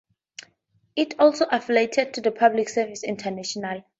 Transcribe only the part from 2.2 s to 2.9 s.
the Public